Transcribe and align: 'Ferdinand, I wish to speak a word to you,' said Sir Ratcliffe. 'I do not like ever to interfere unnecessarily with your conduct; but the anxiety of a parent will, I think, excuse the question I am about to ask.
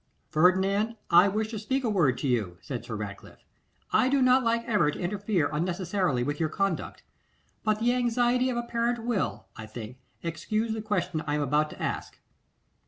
'Ferdinand, 0.29 0.95
I 1.11 1.27
wish 1.27 1.49
to 1.49 1.59
speak 1.59 1.83
a 1.83 1.89
word 1.91 2.17
to 2.17 2.27
you,' 2.27 2.57
said 2.59 2.83
Sir 2.83 2.95
Ratcliffe. 2.95 3.45
'I 3.93 4.09
do 4.09 4.19
not 4.23 4.43
like 4.43 4.63
ever 4.67 4.89
to 4.89 4.99
interfere 4.99 5.47
unnecessarily 5.53 6.23
with 6.23 6.39
your 6.39 6.49
conduct; 6.49 7.03
but 7.63 7.79
the 7.79 7.93
anxiety 7.93 8.49
of 8.49 8.57
a 8.57 8.63
parent 8.63 9.05
will, 9.05 9.45
I 9.55 9.67
think, 9.67 9.99
excuse 10.23 10.73
the 10.73 10.81
question 10.81 11.21
I 11.27 11.35
am 11.35 11.41
about 11.41 11.69
to 11.69 11.79
ask. 11.79 12.17